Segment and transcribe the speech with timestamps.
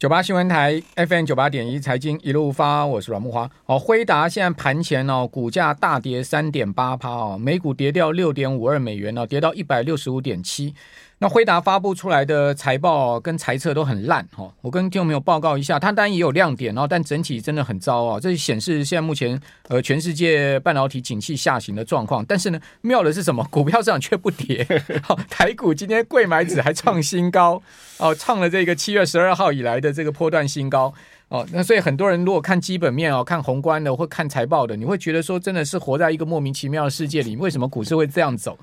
[0.00, 3.50] 九八新闻台 FM 九八点一财经一路发，我是阮木花。
[3.66, 10.74] 哦，辉达现在盘前哦，股价大跌三点八趴哦，每股跌掉六点五二美元呢，跌到一百六十五点七。
[11.22, 22.24] 那辉达发布出来的财报跟财测都很烂哈，我跟听众朋友报告一下，它当然也有亮点哦，但整体真的很糟啊，这显示现在目前呃全世界半导体景气下行的状况。
[22.24, 23.46] 但是呢，妙的是什么？
[23.50, 24.66] 股票市场却不跌，
[25.02, 27.62] 好，台股今天柜买指还创新高
[27.98, 30.90] 哦，创了这个七月十二号以来的这个波段新高
[31.28, 31.46] 哦。
[31.52, 38.58] 那所以很多人如果看基本面哦，看宏观的或看财报的，你会觉得说真的是活在一个莫名其妙的世界里，为什么股市会这样走？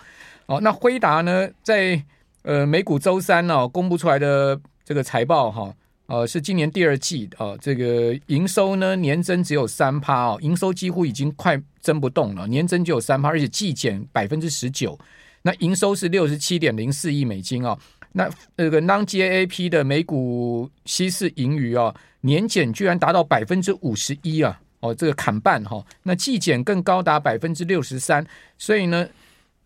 [0.47, 2.01] 哦，那辉达呢，在
[2.47, 14.97] 呃，美股周三呢、哦、公布出来的这个财报哈，呃，是今年第二季啊、这个营收呢年增只有三趴哦，营收几乎已经快增不动了，年增就有三趴，而且季减百分之十九，
[15.41, 17.77] 那营收是六十七点零四亿美金哦，
[18.13, 28.25] 那那个 non-GAAP 的每股稀释盈余啊、哦，年减居然达到百分之五十一啊，哦，这个砍半哈、哦，那季减更高达百分之六十三，
[28.57, 29.05] 所以呢，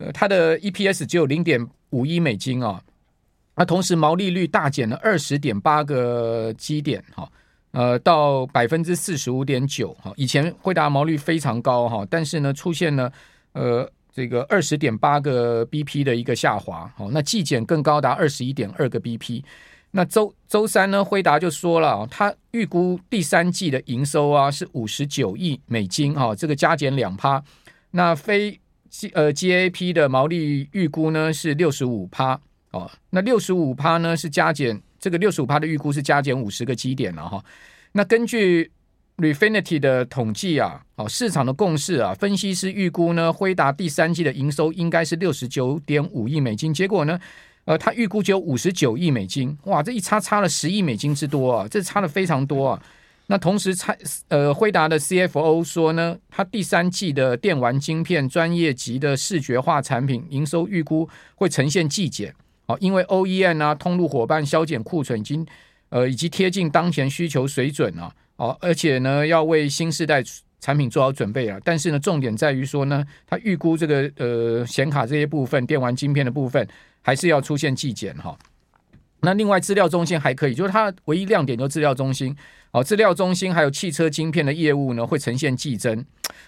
[0.01, 1.65] 呃，它的 EPS 只有零点。
[1.91, 2.81] 五亿美金啊，
[3.53, 7.29] 那同时毛利率大减了二十点八个基点哈，
[7.71, 10.13] 呃，到百分之四十五点九哈。
[10.15, 13.11] 以前辉达毛利非常高哈，但是呢，出现了
[13.51, 19.43] 呃这个二十点八个 BP 的一个下滑，好，那季减更高达二十一点二个 BP。
[19.91, 27.43] 那周周三呢，辉达就说了，他预估第三季的营收啊是五十九亿美金哈，这个加减两趴，
[27.91, 28.57] 那非。
[28.91, 32.39] G 呃 GAP 的毛利预估呢是六十五趴
[32.71, 37.43] 哦，那六十五趴呢是加减这个六十五趴的预估是加减五十个基点了哈。
[37.93, 38.69] 那根据
[39.17, 47.17] Refinity 的统计啊，哦市场的共识啊，分析师预估呢，辉达第三季的营收应该是六十九点五亿美金，结果呢，
[47.63, 52.83] 呃，他预估只有五十九亿美金，哇，这一差差了十亿美金之多啊，这差的非常多啊。
[53.31, 65.47] 那同时，蔡呃辉达的 CFO 说呢，他第三季的电玩晶片专业级的视觉化产品营收预估会呈现季减，哦，因为 OEM 啊通路伙伴削减库存已经
[65.87, 70.21] 呃以及贴近当前需求水准啊，哦，而且呢要为新世代
[70.59, 71.57] 产品做好准备啊。
[71.63, 76.67] 但是呢，重点在于说呢，他预估这个呃显卡这些部分电玩晶片的部分
[77.01, 78.37] 还是要出现季减哈。
[79.21, 82.35] 那另外资料中心还可以，就是它唯一亮点就是资料中心。
[82.73, 86.05] 好，资料中心还有汽车晶片的业务呢，会呈现季增。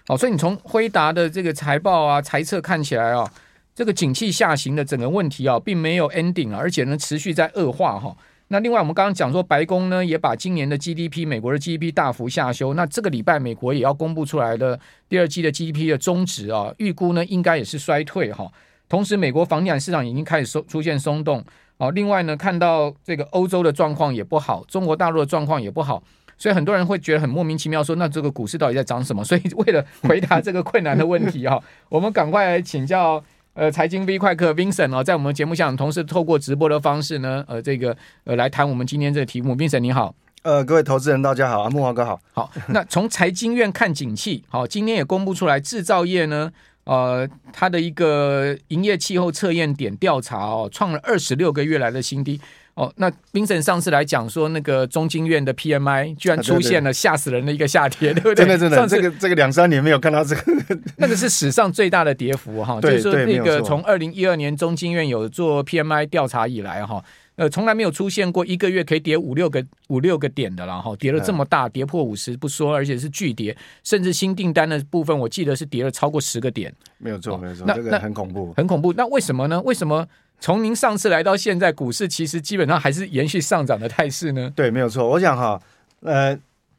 [0.08, 3.30] 好，所以你从辉达的这个财报啊、财测看起来啊，
[3.76, 8.16] 这个景气下行的整个问题啊，并没有 ending 啊，而且呢，持续在恶化哈。
[8.48, 12.74] 那另外，我们刚刚讲说，白宫呢也把今年的 GDP 美国的 GDP 大幅下修。
[12.74, 14.80] 那这个礼拜美国也要公布出来的
[15.10, 18.50] 第二季的 GDP 的终值啊，预估呢应该也是衰退哈。
[18.88, 21.44] 同时，美国房地产市场已经开始松出现松动。
[21.78, 26.02] 好，另外呢，看到这个欧洲的状况也不好，中国大陆的状况也不好，
[26.38, 29.24] 所以很多人会觉得很莫名其妙，说那这个股市到底在涨什么？
[29.24, 33.22] 所以为了回答这个困难的问题哈， 我们赶快来请教
[33.54, 46.52] 呃财经 V 快客 Vincent 哦，在我们节目上同时透过直播的方式呢，呃这个呃来谈我们今天这个题目，Vincent 你好，呃各位投资人大家好，木华哥好，好，那从财经院看景气，好，今天也公布出来制造业呢。
[46.86, 52.40] 呃，它的一个营业气候测验点调查哦，创了二十六个月来的新低
[52.74, 52.92] 哦。
[52.98, 58.36] 那 Vincent 上次来讲说，那个中经院的 PMI 居然出现了吓死人的一个下跌，啊、对不对？
[58.36, 60.44] 真的真的，上次这个这个两三年没有看到这个，
[60.98, 62.82] 那个是史上最大的跌幅哈。
[62.82, 67.04] 就是说那个从二零一二年中经院有做 PMI 调查以来哈。
[67.36, 76.72] 呃，从来没有出现过一个月可以跌五六个五六个点的了哈，跌了这么大，跌破五十不说，而且是巨跌，甚至新订单的部分，我记得是跌了超过十个点。
[77.00, 78.94] 没有错，没有错，那这个很恐怖，很恐怖。
[78.94, 79.60] 那为什么呢？
[79.64, 80.08] 为什么
[80.40, 84.52] 从您上次来到现在，股市其实基本上还是延续上涨的态势呢？
[84.56, 85.10] 对，没有错。
[85.10, 85.60] 我想哈，
[86.02, 86.38] 呃，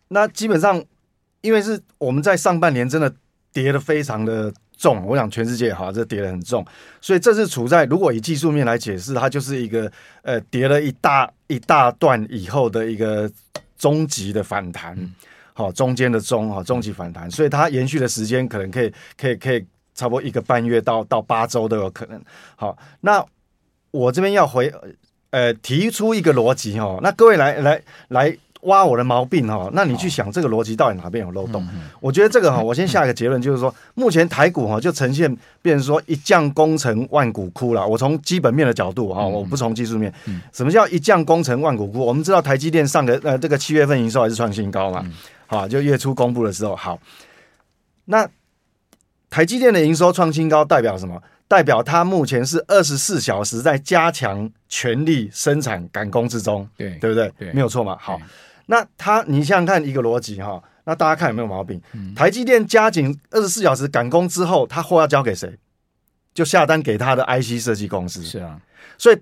[0.09, 0.81] 那基本上
[1.41, 3.13] 因为是我们在上半年真的
[3.53, 4.53] 跌得非常的。
[4.77, 6.65] 重，我想全世界哈，这跌得很重，
[7.01, 9.91] 所以这是处在如果以技术面来解释，它就是一个
[10.23, 13.31] 呃跌了一大一大段以后的一个
[13.79, 14.97] 终极的反弹，
[15.53, 22.23] 好、嗯、中间的中哈终极反弹，所以它延续的时间可能可以可以可以差不多一个半月到到八周都有可能。
[22.57, 23.25] 好，那
[23.91, 24.73] 我这边要回
[25.31, 28.37] 呃提出一个逻辑哦，那各位来来来。
[28.65, 31.67] 来挖我的毛病哈，那你去想这个逻辑到底哪边有漏洞？
[32.01, 37.87] 我觉得这个哈，我先下一个结论，就是说目前台股哈就呈现变成说一将功成万骨枯了。
[37.87, 40.13] 我从基本面的角度哈，我不从技术面。
[40.53, 42.01] 什么叫一将功成万骨枯？
[42.01, 45.05] 我们知道台积电上个呃这个七月份营收还是创新高嘛，
[45.47, 46.99] 好，就月初公布的时候好。
[48.07, 48.29] 那
[49.31, 51.23] 台积电的营收创新高代表什么？
[51.47, 57.31] 代表它目前是二十四小时在加强全力生产赶工之中，对对不对？
[57.39, 57.97] 对没有错嘛。
[58.01, 58.19] 好，
[58.67, 61.81] 那他你想想看一个逻辑哈，那大家看有没有毛病？
[61.93, 65.59] 嗯、台积电加紧二十四小时赶工之后，他货要交给谁？
[66.33, 68.23] 就下单给他的 IC 设计公司。
[68.23, 68.61] 是啊，
[68.99, 69.19] 所以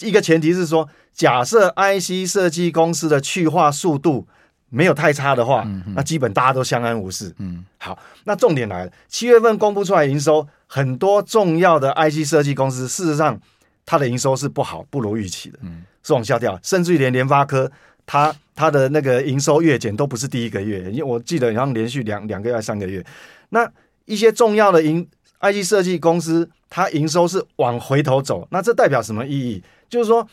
[0.00, 4.26] 一个前提是说，假设 IC 设计公司的去化速度
[4.70, 7.34] 没有太差的话，嗯、那基本大家都相安无事。
[7.38, 13.38] 嗯，好，那重点来了，七月份公布出来营收，很多重要的 IC 设计公司，事实上
[13.84, 17.70] 它的营收是不好，不如预期的，嗯，是往下掉，甚至于连联发科，
[18.06, 23.04] 它它的那个营收月减都不是第一个月，因为我记得好像连续两两个月、三个月，
[23.50, 23.70] 那
[24.04, 25.06] 一些重要的营
[25.40, 29.62] IC 设计公司，它营收是往回头走，那这代表什么意义？
[29.88, 30.28] 就是说。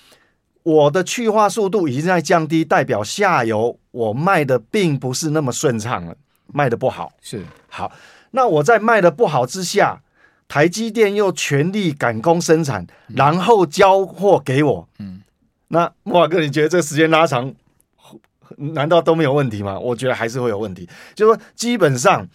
[0.61, 6.15] 我的去化速度已经在降低，代表下游我卖的并不是那么顺畅了，
[6.47, 7.13] 卖的不好。
[7.21, 7.91] 是好，
[8.31, 10.01] 那我在卖的不好之下，
[10.49, 14.89] 台积电又全力赶工生产，然后交货给我。
[14.99, 15.21] 嗯，
[15.69, 17.51] 那莫瓦哥，你觉得这个时间拉长，
[18.57, 19.79] 难道都没有问题吗？
[19.79, 20.87] 我觉得还是会有问题。
[21.15, 22.27] 就是说，基本上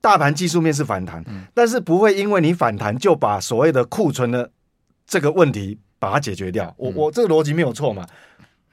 [0.00, 4.50] 大盘技术面是反弹，嗯，但是不会因为你反弹就把所谓的库存的
[5.06, 5.78] 这个问题。
[6.02, 8.04] 把它解决掉，我我这个逻辑没有错嘛？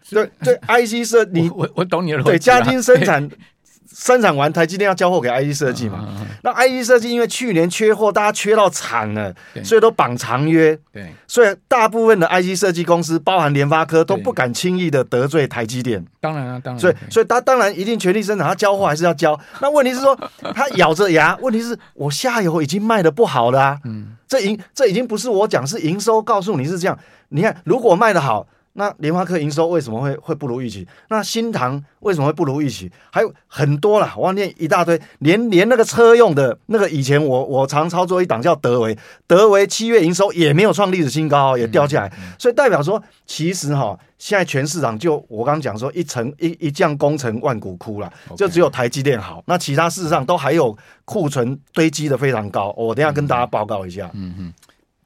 [0.10, 2.30] 对对， IC 设你我我懂你的逻辑。
[2.30, 3.30] 对，家庭生产
[3.92, 6.08] 生产完，台积电要交货给 IC 设计嘛？
[6.44, 9.34] 那 IC 设计因为去年缺货，大家缺到惨了，
[9.64, 10.78] 所以都绑长约。
[10.92, 16.06] 对，所以大部分的 IC 设计公司，包含联发科，都不敢轻易的得罪台积电。
[16.22, 16.80] 当然啊，当然。
[16.80, 19.38] 所以所以他当然一定全力生产，他交货还是要交。
[19.60, 20.18] 那问题是说，
[20.54, 23.80] 他咬着牙，问题是我下游已经卖的不好了啊。
[23.86, 26.98] 嗯，这营这已经不是我讲，是营收告诉你是这样。
[27.30, 30.88] 你看，如果卖的好，那联发科营收为什么会会不如预期？
[31.10, 32.90] 那新唐为什么会不如预期？
[33.12, 52.74] 还有很多啦，我要念一大堆，连连那个车用的那个，以前我我常操作一档叫德维，德维七月营收也没有创历史新高，也掉下来，嗯嗯、所以代表说，其实哈，现在全市场就我刚刚讲说，一成一一将功成万骨枯了，就只有台积电好，那其他事实上都还有库存堆积的非常高。
[52.78, 54.10] 我等一下跟大家报告一下。
[54.14, 54.54] 嗯嗯，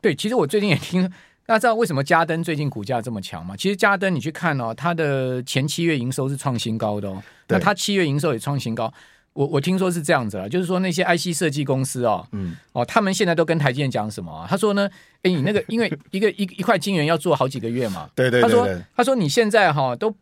[0.01, 1.11] 对，其实我最近也听。
[1.45, 3.55] 大家知道为什么嘉登最近股价这么强吗？
[3.57, 7.21] 其实嘉登你去看哦，它的前七月营收是创新高的哦。
[7.49, 8.91] 那它七月营收也创新高。
[9.33, 14.45] 我我听说是这样子了，就是说那些 IC 设计公司哦，嗯，哦，他们现在都跟台积电讲什么啊？
[14.47, 14.87] 他说呢，
[15.23, 20.15] 哎，你那个 因为一个一一块晶圆要做好几个月嘛，对对，他说他说你现在哈都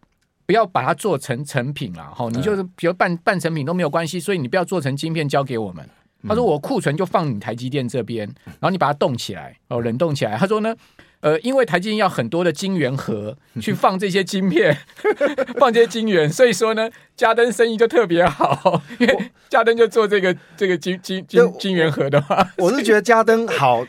[0.45, 5.87] 不要把它做成成品了哈，你就是比如半半成品都没有关系，所以你不要做成晶片交给我们。
[6.27, 10.35] 他说我库存就放你台积电这边，然后你把它冻起来哦，冷冻起来。
[10.37, 10.73] 他说呢。
[11.21, 14.75] 呃，因为台积电要很多的晶圆盒去 放这些晶片，
[15.59, 23.85] 放这些晶圆，所以说呢，嘉登生意就特别好，因为嘉登就做这个这个晶晶晶晶圆盒的话，我是觉得嘉登好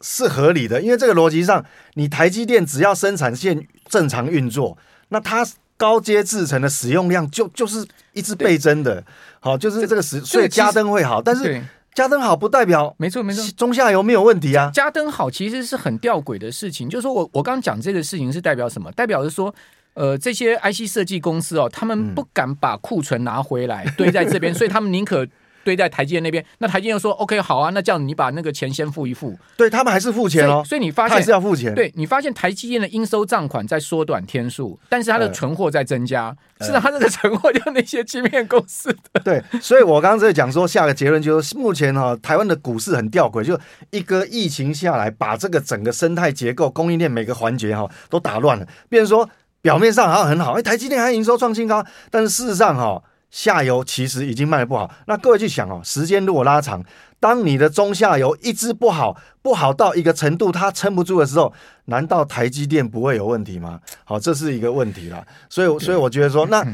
[0.00, 1.64] 是合理的，因为这个逻辑上，
[1.94, 4.78] 你台积电只要生产线正常运作，
[5.08, 5.44] 那它
[5.76, 9.04] 高阶制程的使用量就就是一直倍增的，
[9.40, 11.60] 好，就是这个时，所以嘉登会好，但是。
[11.96, 14.70] 嘉登好不代表没错没错，中下游没有问题啊。
[14.74, 18.92] 加灯好其实是很吊诡的事情，就是说我我刚刚讲这个事情是代表什么？
[18.92, 19.52] 代表是说，
[19.94, 25.26] 呃，这些 IC 设计公司哦，他们不敢把库存拿回来堆在这边， 所以他们宁可。
[25.66, 43.58] 堆在台积电那边，那台积电又说 OK 好啊，那这样你把那个钱先付一付，对他们还是付钱哦，所以你发现还是要付钱，对你发现台积电的应收账款在缩短天数，但是它的存货在增加，是啊，它这个存货就那些晶片公司的，对，所以我刚刚在讲说下个结论就是，目前哈台湾的股市很吊诡，就
[43.90, 49.28] 一个疫情下来，把这个整个生态结构、供应链每个环节哈都打乱了，变成说
[49.60, 53.02] 表面上好像很好，哎，台积电还营收创新高，但是事实上哈。
[53.36, 56.82] 下游其实已经卖的不好，那各位去想哦，时间如果拉长，
[57.20, 61.52] 当你的中下游一直不好，不好到一个程度，它撑不住的时候，
[61.84, 63.78] 难道台积电不会有问题吗？
[64.04, 65.22] 好，这是一个问题啦。
[65.50, 66.66] 所以，所以我觉得说，那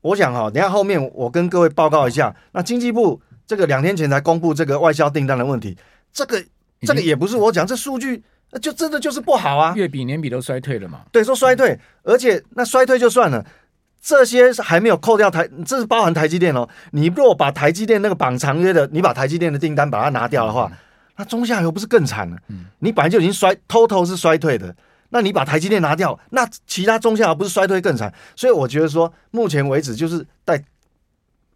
[0.00, 5.78] 我想哈，等下后面我跟各位报告一下，那经济部这个两天前才公布这个外销订单的问题，
[6.12, 6.44] 这个
[6.80, 8.20] 这个也不是我讲，这数据
[8.60, 11.02] 就真的就是不好啊，月比年比都衰退了嘛。
[11.12, 13.46] 对，说衰退，而且那衰退就算了。
[14.02, 16.66] 这些是还没有扣掉台，这是包含台积电哦。
[16.92, 20.72] 你如果把台积电那个绑长约的，你把台积电的订单把它拿掉的话，
[21.16, 22.36] 那中下游不是更惨了？
[22.78, 24.74] 你本来就已经衰，total 是衰退的，
[25.10, 28.10] 那你把台积电拿掉，那其他中下游不是衰退更惨？
[28.34, 30.64] 所以我觉得说，目前为止就是在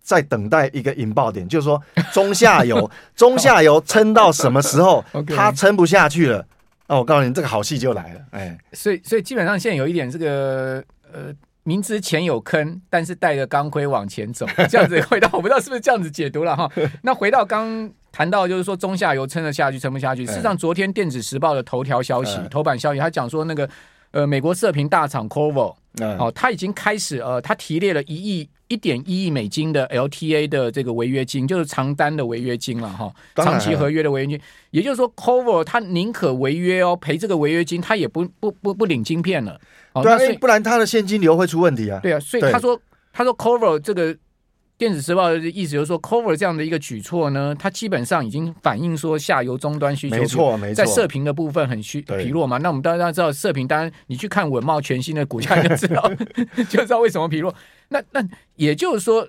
[0.03, 1.83] 在等待一个引爆点，就是说
[2.13, 5.03] 中下游 中下游撑到什么时候，
[5.35, 6.47] 它撑不下去了，
[6.89, 8.21] 那我告诉你，这个好戏就来了。
[8.33, 11.33] 哎，所以所以基本上现在有一点这个呃。
[11.65, 16.71] 明知前有坑，但是带着钢盔往前走， 这样子回到 我不知道是不是这样子解读了哈。
[17.03, 20.25] 那回到刚谈到就是说中下游撑得下去，撑不下去。
[20.27, 23.69] 事实上，昨天电子时报的头条消息、头版消息，他讲说那个
[24.15, 25.75] 呃，美国射频大厂 Corvo，
[26.19, 34.41] 哦，他已经开始呃，他提列了一亿一点一亿美金的 LTA 的这个违约金，就是长单的违约金了哈，长期合约的违约金。
[34.71, 39.61] 也就是说，Corvo 他宁可违约哦，赔这个违约金，他也不不不不领晶片了。
[40.01, 41.99] 对啊，不然他的现金流会出问题啊。
[42.01, 42.81] 对啊，所以他说
[43.13, 44.17] 他说 Corvo 这个。
[44.77, 52.59] 电子时报的意思就是说，cover 这样的一个举措呢，它基本上已经反映说下游终端需求没错没错，在射频的部分很虚疲弱嘛。
[52.59, 56.11] 那我们大家知道射频，当然你去看稳茂全新的股价就知道，
[56.69, 57.55] 就知道为什么疲弱。
[57.89, 58.21] 那那
[58.57, 59.29] 也就是说，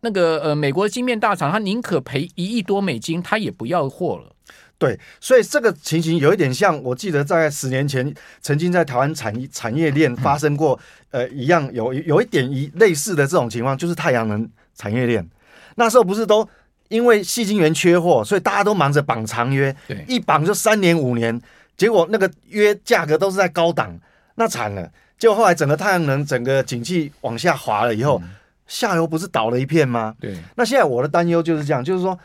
[0.00, 4.34] 那个呃，美国的晶片大厂，他宁可赔一亿多美金，他也不要货了。
[4.78, 10.78] 对，所以这个情形有一点像，我记得在十年前曾经在台湾产业产业链发生过，
[11.10, 15.28] 呃，一样有有一点一类似的这种情况，就是太阳能产业链。
[15.74, 16.48] 那时候不是都
[16.88, 21.40] 因为细晶圆缺货，所以大家都忙着绑长约，对，一绑就三年五年，
[21.76, 23.98] 结果那个约价格都是在高档，
[24.36, 24.88] 那惨了。
[25.18, 28.30] 结果后来整个太阳能整个景气往下滑了以后，嗯，
[28.68, 30.14] 下游不是倒了一片吗？
[30.20, 30.36] 对。
[30.54, 32.16] 那现在我的担忧就是这样，就是说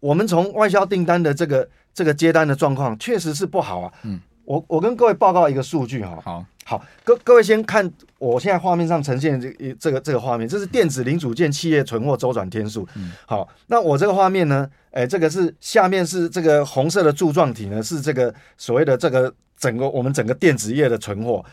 [0.00, 1.68] 我们从外销订单的这个。
[1.94, 3.92] 这个接单的状况确实是不好啊。
[4.04, 6.16] 嗯，我我跟各位报告一个数据哈。
[6.22, 9.50] 好，好，各各位先看我现在画面上呈现这
[9.80, 12.86] 这个这个画面，这是电子零组件企业存货周转天数。
[12.94, 21.44] 嗯，好，那我这个画面呢，哎，这个是下面是这个红色的柱状体呢，是这个所谓的这个整个我们整个电子业的存货。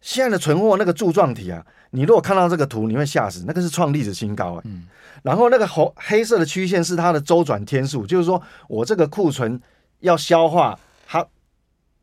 [0.00, 4.62] 现在的存货那个柱状体啊，你如果看到这个图，你会吓死，那个是创历史新高啊。
[4.64, 4.86] 嗯，
[5.22, 9.60] 然后那个红黑色的曲线是它的周转天数，就是说我这个库存。
[10.00, 11.22] 要消化它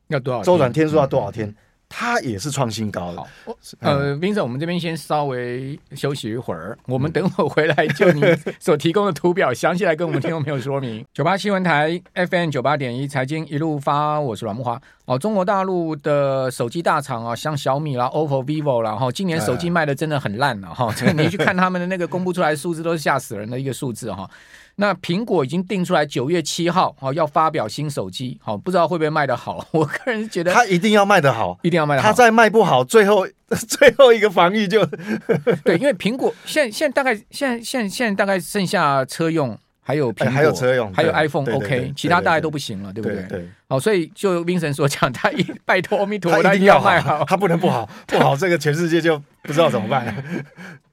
[0.09, 1.51] 要多少周转天数要多少天？
[1.99, 3.23] 它也是创新高的。
[3.79, 8.21] 呃，Vincent，我们这边先稍微休息一会儿，我们等会儿回来就你
[8.59, 11.03] 所提供的图表详细来跟我们听众朋友说明。
[11.11, 14.79] 九八新闻台 FM 九八点一财经一路发，我是阮木华。
[15.05, 20.93] 哦，中国大陆的手机大厂啊，像小米啦、OPPO、vivo 啦，哈，今年手机卖的真的很烂了哈。
[20.95, 24.29] 这个你去看他们的那个公布出来的数字，都是吓死人的一个数字哈。
[24.79, 29.65] 那苹果已经定出来九月七号哦，要发表新手机，好，不知道会不会卖得好。
[29.73, 32.07] 我个人觉得它一定要卖得好，一定要卖得好。
[32.07, 33.27] 它再卖不好，最后
[33.67, 34.85] 最后一个防御就
[35.65, 43.23] 对，因为苹果现在现在大概现在现在现在大概剩下车用，还有苹果，还有车用，还有 iPhone OK，其他大概都不行了，对不对？
[43.23, 50.13] 对，好，所以就 Vincent 所讲，他一拜托阿弥陀佛，他一定要卖好，他不能不好，不好这个全世界就不知道怎么办了。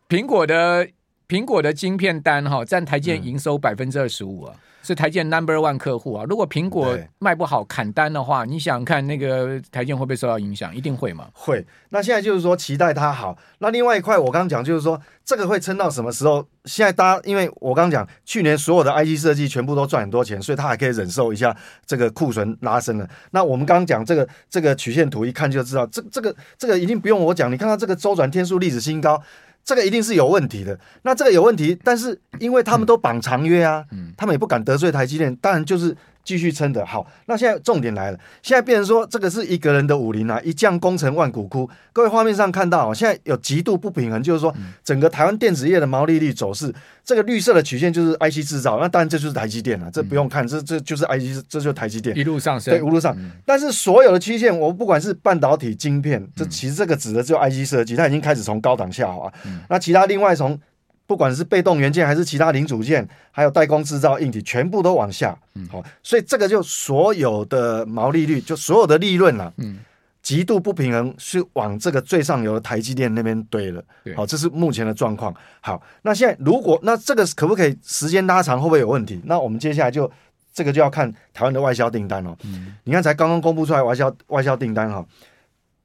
[0.09, 0.89] 苹果的。
[1.29, 6.25] 苹果的晶片单哈占台积电营收百分之二十五啊，是台积电 number one 客户啊。
[6.29, 10.75] 如果苹果卖不好砍单的话，你想看那个台积电会不会受到影响？
[10.77, 11.29] 一定会嘛？
[11.33, 11.65] 会。
[11.89, 13.37] 那现在就是说期待它好。
[13.59, 16.47] 那另外一块我刚刚讲就是说这个会撑到什么时候？
[16.67, 23.09] 现在大家因为我刚刚讲去年所有的 IC 设计全部都赚很多钱，所以它还可以忍受一下这个库存拉升了。
[23.31, 29.23] 那我们刚刚讲这个这个曲线图一看就知道，这这个这个一定不用我讲，你看到这个周转天数历史新高。
[29.65, 35.97] 这个一定是有问题的，那这个有问题，但是因为他们都绑长约啊，嗯，他们也不敢得罪台积电，当然就是。
[36.25, 41.69] 继续撑的好，那现在重点来了，现在变成说这个是一个人的武林啊，一将功成万骨枯。
[41.93, 44.53] 各位画面上看到，现在有极度不平衡，就是说
[44.83, 52.17] 整个台湾电子业的毛利率走势，这个绿色的曲线就是 IC 制造，那当然这就是台积电了，这不用看，这这就是 IC，这就是台积电。
[52.17, 53.17] 一路上升，对，一路上。
[53.45, 59.33] 但是所有的曲线，我不管是半导体晶片，这其实这个指的只有 IC 设计，它已经开始从高档下滑，
[59.69, 60.59] 那其他另外从。
[61.07, 65.37] 不管是被动元件还是其他零组件，还有代工制造硬体，全部都往下。
[65.55, 69.81] 嗯，好，所以这个就所有的毛利率，就所有的利润啊，嗯，
[70.23, 73.85] 极度不平衡，是往这个最上游的台积电那边堆了。
[74.17, 75.35] 好，这是目前的状况。
[75.61, 79.21] 好，那现在如果那这个可不可以时间拉长，会不会有问题？
[79.25, 80.11] 那我们接下来就
[80.55, 82.35] 这个就要看台湾的外销订单哦。
[82.45, 85.05] 嗯，你看才刚刚公布出来外销外销订单哈，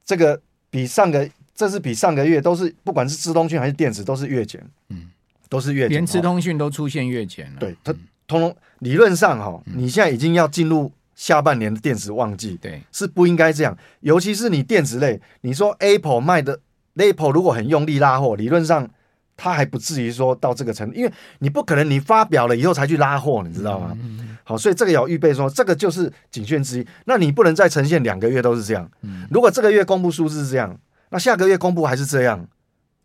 [0.06, 1.30] 这个比上个。
[1.60, 5.10] 这是比上个月都是，不管是资通讯还是电子，都是月减，嗯，
[5.50, 7.60] 都是月减，连资通讯都出现月减了。
[7.60, 7.94] 对，它
[8.26, 13.78] 通通理论上哈，你现在已经要进入下半年的电子旺季，对，是不应该这样。
[14.00, 16.62] 尤其是你电子类，你说 Apple 卖的
[16.96, 18.90] ，Apple 如果很用力拉货，理论上
[19.36, 23.98] 它还不至于说到这个程度，因为你不可能你发表了以后才去拉货，你知道吗？
[24.46, 26.88] 好，所以这个要预备说，这个就是警讯之一。
[27.04, 28.90] 那你不能再呈现两个月都是这样。
[29.30, 30.80] 如果这个月公布数字是这样。
[31.10, 32.48] 那下个月公布还是这样，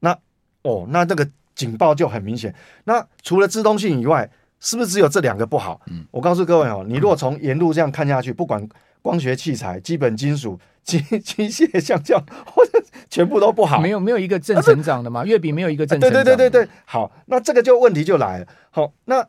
[0.01, 0.17] 那
[0.63, 2.55] 哦，那这个警报就很明显。
[2.85, 4.31] 那除了自动性以外，
[4.61, 5.81] 是不是只有这两个不好？
[5.87, 8.67] 嗯，我告诉各位哦，你如果从沿路这样看下去，不管
[9.03, 15.25] 光学器材、基本金属、 机机械橡胶，或者全部都不好，没有没有一个正成长的嘛？
[15.25, 16.25] 月比没有一个正成长。
[16.25, 18.47] 对对对对对，好，那这个就问题就来了。
[18.71, 19.27] 好，那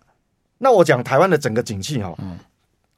[0.60, 2.38] 那我讲台湾的整个景气哈，嗯，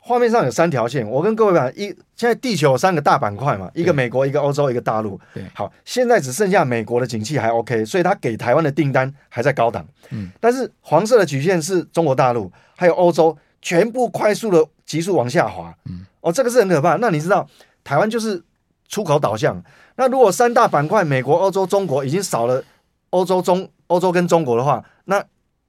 [0.08, 5.20] 画面上有三条线，我跟各位讲，一现在地球有三个大板块嘛，一个美国，一个欧洲，一个大陆。
[5.34, 9.86] 对，好，现在只剩下美国的景气还 OK，所以它给台湾的订单还在高档。
[10.12, 15.76] 嗯，但是黄色的曲线是中国大陆，还有欧洲，全部快速的急速往下滑。
[15.90, 16.96] 嗯，哦，这个是很可怕。
[16.96, 17.46] 那你知道
[17.84, 18.42] 台湾就是
[18.88, 19.62] 出口导向，
[19.98, 22.64] 那如果三大板块美国、欧洲、中国已经少了
[23.10, 25.22] 欧洲、中欧洲跟中国的话，那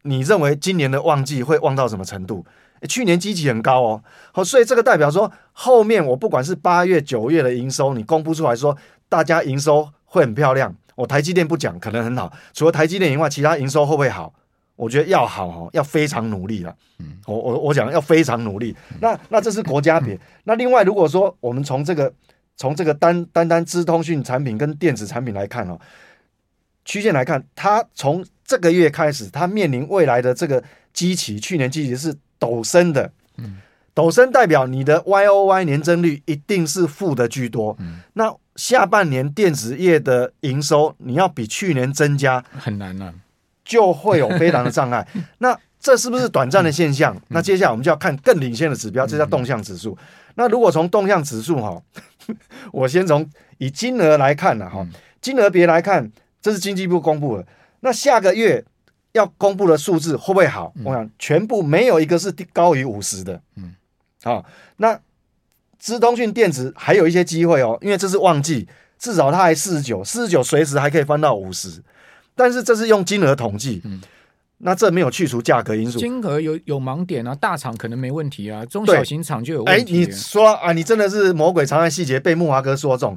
[0.03, 2.47] 你认为今年的旺季会旺到什么程度？
[2.89, 8.77] 去年基期很高哦，好，所以这个代表说后面我不管是八月、九月的营收，你公布出来说
[9.09, 10.75] 大家营收会很漂亮。
[10.95, 14.35] 我台积电不讲，可能很好，除了台积电以外，其他营收会不会好？
[14.75, 16.75] 我觉得要好哦，要非常努力了。
[16.99, 18.77] 嗯，我我我讲要非常努力。
[19.01, 20.19] 那那这是国家别。
[20.45, 22.13] 那另外如果说我们从这个
[22.57, 25.79] 从这个单单单资通讯产品跟电子产品来看哦，
[26.85, 33.59] 曲线来看，它从这个月开始，它面临未来的这个基期，去年基期是陡升的，嗯，
[33.95, 43.13] 陡升代表你的 Y O Y 年增率一定是负的居多，嗯，那下半年电子业的营收你要比去年增加很难了，
[43.65, 45.07] 就会有非常的障碍。
[45.39, 47.17] 那这是不是短暂的现象？
[47.29, 49.97] 那接下来我们就要看更领先的指标，这叫动向指数。
[50.35, 51.81] 那如果从动向指数哈，
[52.73, 53.29] 我先从
[53.59, 54.87] 以金额来看呢哈，
[55.21, 56.11] 金额别来看。
[56.41, 57.45] 这是经济部公布的，
[57.81, 58.65] 那下个月
[59.13, 60.73] 要公布的数字会不会好？
[60.77, 63.41] 嗯、我想全部没有一个是高于五十的。
[63.57, 63.75] 嗯，
[64.23, 64.45] 好、哦，
[64.77, 65.01] 那
[65.79, 71.83] 资通讯电子还有一些机会哦，因为这是旺季，至少它还四十九，四十九随时还可以翻到五十。
[72.35, 74.01] 但是这是用金额统计，嗯，
[74.59, 80.05] 那这没有去除价格因素，金额有有盲点啊，大厂可能没问题啊，中小型厂就有问题。
[80.05, 83.17] 哎，你说啊，你真的是魔鬼藏在细节，被木华哥说中。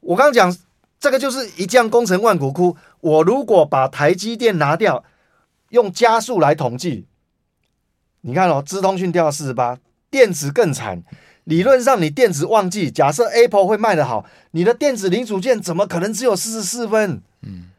[0.00, 0.56] 我刚刚讲。
[1.00, 2.76] 这个就是一将功成万骨枯。
[3.00, 5.04] 我如果把台积电拿掉，
[5.70, 7.06] 用加速来统计，
[8.22, 9.78] 你看哦，资通讯掉四十八，
[10.10, 11.02] 电子更惨。
[11.44, 17.22] 理论上你电子旺季，假设 Apple 会卖得好，你的电子零组件怎么可能只有四十四分？
[17.40, 17.70] 嗯，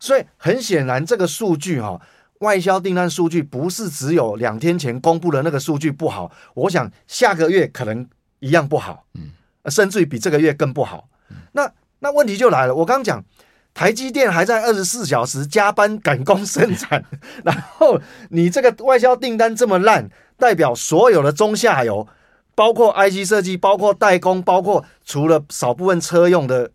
[0.00, 2.00] 所以很显然这个数据哈、哦，
[2.38, 9.32] 外销订单数据不是只有两天前公布的那个数据不好，我想下个月可能一样不好，嗯，
[9.66, 11.08] 甚至于比这个月更不好。
[11.52, 13.24] 那那问题就来了，我刚讲
[13.74, 17.04] 台积电还在二十四小时加班赶工生产，
[17.44, 22.06] 然后你这个外销订单这么烂，代表所有的中下游，
[22.54, 26.70] 包括 IC 设计，包括代工，包括除了少部分车用的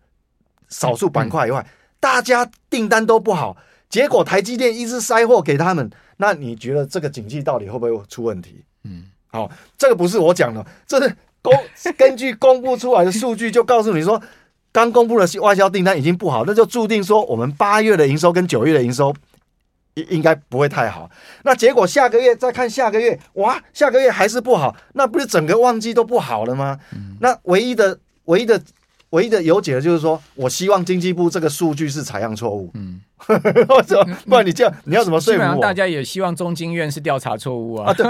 [0.70, 1.66] 少数板块以外，
[2.00, 3.58] 大家订单都不好。
[3.90, 8.64] 结果台积电一直塞货给他们，那你觉得这个景气到底会不会出问题？
[8.84, 11.54] 嗯，好，这个不是我讲的，这是公
[11.98, 14.22] 根据公布出来的数据就告诉你说。
[14.74, 19.14] 刚公布的外销订单已经不好，那就注定说我们八月的营收跟九月的营收
[19.94, 21.08] 应应该不会太好。
[21.44, 26.80] 那结果下个月再看下个月，哇，下个月还是不好，那不是整个旺季都不好了吗？
[26.92, 28.60] 嗯、那唯一的、唯一的、
[29.12, 32.72] 唯一的有解的就是说，我希望经济部这个数据是采样错误。
[32.74, 35.62] 嗯，或者不然你这样你要怎么说服我？
[35.62, 37.92] 大家也希望中经院是调查错误啊。
[37.92, 38.08] 啊，对，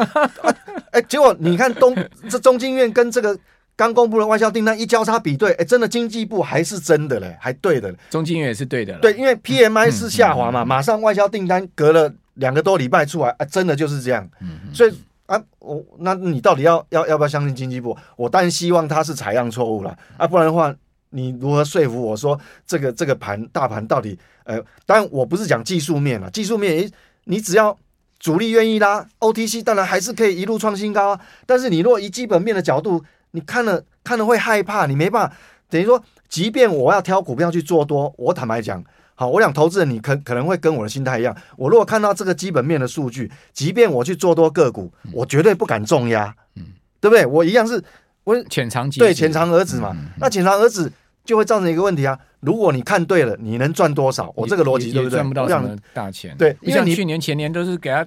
[0.91, 1.93] 哎、欸，结果你看东
[2.29, 3.37] 这中经院跟这个。
[3.75, 7.93] 刚公布的外销订单一交叉比对，哎，真的经济部还是真的嘞，还对的。
[8.09, 8.97] 中经院也是对的。
[8.99, 14.29] 对，因为 PMI 是下滑嘛，马上外销订单隔了两个多礼拜出来，啊，真的就是这样。
[14.73, 14.93] 所以
[15.25, 17.97] 啊，我那你到底要要要不要相信经济部？
[18.15, 20.73] 我当然希望它是采样错误了啊，不然的话，
[21.09, 24.17] 你如何说服我说这个这个盘大盘到底？
[24.43, 26.91] 呃，当然我不是讲技术面了，技术面，
[27.23, 27.75] 你只要
[28.19, 31.19] 主力愿意拉，OTC 当然还是可以一路创新高啊。
[31.45, 35.35] 但是你若以基本面的角度，你看了看了会害怕，你没办法，
[35.69, 38.83] 等于说，即便我要挑股票去做多，我坦白讲，
[39.15, 46.63] 好，我想投资人你可可能会跟我的心态一样，我如果看到这个基本面的数据，即便我去做多个股，我绝对不敢重压，嗯，
[47.01, 47.25] 对不对？
[47.25, 47.83] 我一样是，
[48.23, 49.91] 我浅尝，对，浅尝而止嘛。
[49.93, 50.91] 嗯嗯、那浅尝而止
[51.25, 54.31] 就会造成一个问题啊，如果你看对了，你能赚多少？
[54.35, 55.17] 我这个逻辑对不对？
[55.17, 58.05] 赚不到什么大钱，对，因为你去年前年都是给他。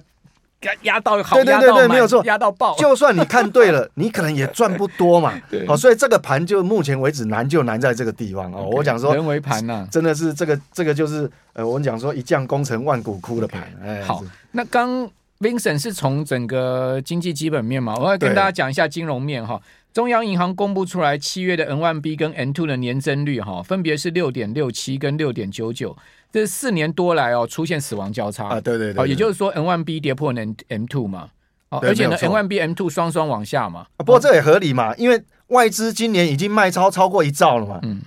[0.61, 2.75] 压压到好，对对对对，没有错，压到爆。
[2.77, 5.33] 就算你看对了， 你可能也赚不多嘛。
[5.67, 8.67] 好，所以这个盘就目前为止难就难在这个地方哦。
[8.71, 13.61] 我讲说人为盘呐，真的是这个这个就是呃，我们讲说一将功成万骨枯的盘。
[13.83, 19.61] 哎，好，那刚 Vincent 是从整个经济基本面嘛，我要跟大家讲一下金融面哈。
[19.97, 25.97] 中央银行公布出来七月的 N1B 跟 N2 的年增率哈，分别是六点六七跟六点九九。
[26.31, 28.45] 这四年多来哦，出现死亡交叉。
[28.45, 31.29] 啊，对对对，也就是说 N1B 跌破 M M2 嘛，
[31.69, 38.03] 哦，而且呢 N1B M2 双双往下嘛，不过这也合理嘛，因为外资今年已经卖超超过一兆了嘛，嗯，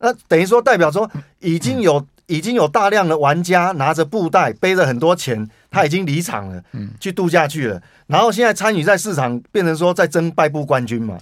[0.00, 1.08] 那等于说代表说
[1.38, 7.80] 已经有已经有大量的玩家拿着布袋，背着很多钱，他已经离场了，嗯，去度假去了。
[8.06, 11.18] 然后现在参与在市场，变成说在争败部冠军嘛？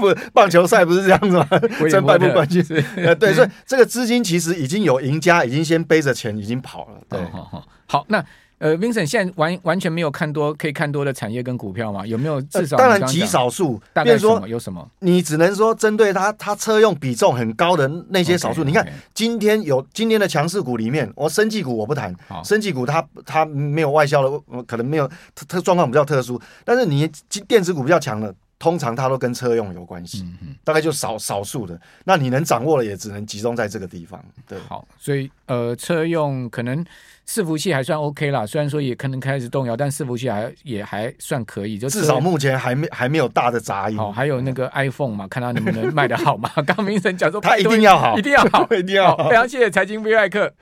[0.00, 1.46] 不， 棒球赛不是这样子吗？
[1.90, 2.64] 争败部冠军，
[2.96, 7.00] 呃，对，所以这个资金其实已经有赢家，已经先背着钱已经跑了。
[7.08, 7.20] 对，
[7.86, 8.24] 好，那。
[8.58, 12.04] 呃，Vincent 现在完完全没有看多可以看多的产业跟股票吗？
[12.06, 12.76] 有没有至少？
[12.76, 13.80] 当然极少数。
[13.92, 14.88] 大概说有什么？
[14.98, 18.62] 你只能说针对它，它车用比重很高的那些少数。
[18.62, 18.90] Okay, 你看 okay.
[19.14, 22.12] 今天有今天的强势股里面，我生技股我不谈，
[22.44, 26.40] 生技股它它没有外销的，可能没有特特状况比较特殊。
[26.64, 27.08] 但是你
[27.46, 31.80] 电子股比较强的，通常它都跟车用有关系，嗯、大概就少少数的。
[32.04, 34.20] 那你能掌握的也只能集中在这个地方。
[34.48, 36.84] 对，好，所以呃，车用可能。
[37.28, 43.98] 伺服器还算 OK 啦，虽然说也可能开始动摇，但伺服器还也还算可以，就至少目前还没还没有大的杂音。
[43.98, 46.50] 哦，还有那个 iPhone 嘛，看它能不能卖得好嘛。
[46.66, 49.28] 刚明神讲说，它一定要好，一定要好， 一定要好。
[49.28, 50.50] 非常谢谢财经 V 外客。